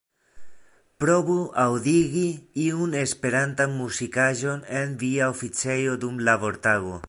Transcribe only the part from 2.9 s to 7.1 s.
Esperantan muzikaĵon en via oficejo dum labortago.